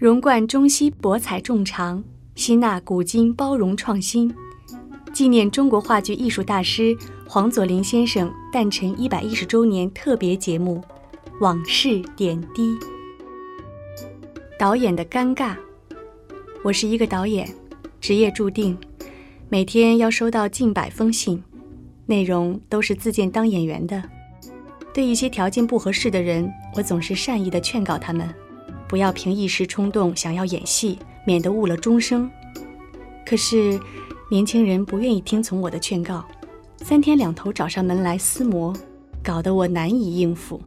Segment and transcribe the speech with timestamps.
[0.00, 2.02] 融贯中西，博采众长，
[2.34, 4.34] 吸纳古今，包容创新。
[5.12, 6.96] 纪念中国话剧艺术大师
[7.28, 10.82] 黄佐临先生诞辰一百一十周年特别节目
[11.42, 12.74] 《往事点滴》。
[14.58, 15.54] 导演的尴尬。
[16.62, 17.46] 我是一个导演，
[18.00, 18.74] 职业注定，
[19.50, 21.44] 每天要收到近百封信，
[22.06, 24.02] 内容都是自荐当演员的。
[24.94, 28.34] 对一些条件不合适的人，我总是善意的劝告他们，
[28.90, 32.28] 不要凭一时冲动想要演戏，免得误了终生。
[33.24, 33.78] 可是，
[34.28, 36.24] 年轻人不愿意听从我的劝告，
[36.78, 38.74] 三天两头找上门来撕磨，
[39.22, 40.60] 搞得我难以应付。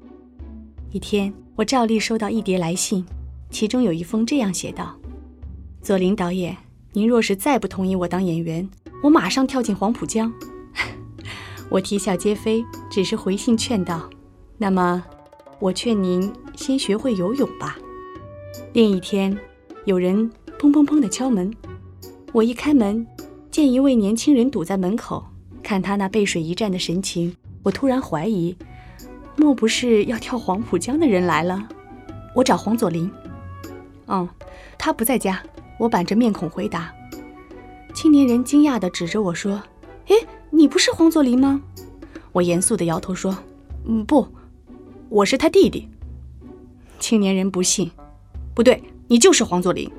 [0.93, 3.05] 一天，我照例收到一叠来信，
[3.49, 4.95] 其中有一封这样写道。
[5.81, 6.55] 左琳导演，
[6.93, 8.69] 您若是再不同意我当演员，
[9.03, 10.31] 我马上跳进黄浦江。
[11.69, 14.09] 我啼笑皆非，只是回信劝道
[14.57, 15.03] ：“那么，
[15.59, 17.77] 我劝您先学会游泳吧。”
[18.73, 19.37] 另一天，
[19.85, 21.53] 有人砰砰砰地敲门，
[22.31, 23.05] 我一开门，
[23.51, 25.23] 见一位年轻人堵在门口，
[25.61, 28.57] 看他那背水一战的神情，我突然怀疑，
[29.35, 31.69] 莫不是要跳黄浦江的人来了？
[32.33, 33.07] 我找黄佐林。
[34.07, 34.27] 嗯，
[34.79, 35.39] 他不在家。
[35.77, 36.91] 我板着面孔回答，
[37.93, 39.61] 青年人惊讶地指着我说
[40.07, 40.15] ：“哎，
[40.49, 41.61] 你不是黄佐临吗？”
[42.33, 43.37] 我严肃地摇头说
[43.85, 44.27] ：“嗯，不，
[45.09, 45.87] 我是他弟弟。”
[46.99, 47.91] 青年人不信
[48.53, 49.89] ：“不对，你就是黄佐临。”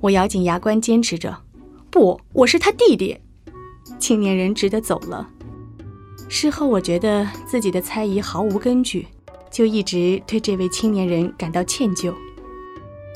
[0.00, 1.36] 我咬紧牙关坚持着
[1.90, 3.18] ：“不，我是他弟弟。”
[3.98, 5.28] 青年人只得走了。
[6.28, 9.06] 事后我觉得自己的猜疑毫无根据，
[9.50, 12.12] 就一直对这位青年人感到歉疚。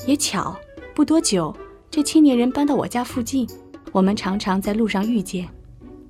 [0.05, 0.55] 也巧，
[0.95, 1.55] 不多久。
[1.89, 3.47] 这青年人搬到我家附近，
[3.91, 5.49] 我们常常在路上遇见。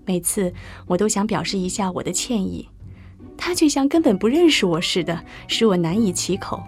[0.05, 0.53] 每次
[0.85, 2.67] 我都想表示一下我的歉意，
[3.37, 6.61] 他却像根本不认识我似的，使我难以启口。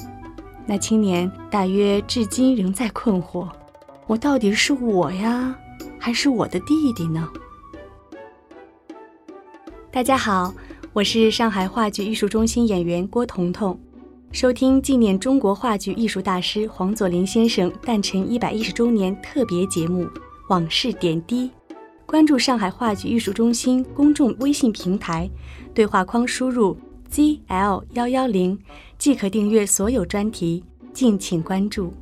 [0.70, 3.50] 那青年大约至今仍在困惑：
[4.06, 5.58] 我到底是我呀，
[5.98, 7.28] 还是我的弟弟呢？
[9.92, 10.54] 大家好，
[10.94, 13.80] 我是上海话剧艺术中心演员郭彤彤。
[14.32, 20.04] 收听纪念中国话剧艺术大师黄佐临先生诞辰一百一十周年特别节目
[20.50, 21.48] 《往事点滴》，
[22.06, 25.28] 关注上海话剧艺术中心公众微信平台，
[25.74, 26.78] 对话框输入
[27.12, 28.58] zl 幺幺零
[28.98, 31.94] 即可订阅所有专题，敬请关注。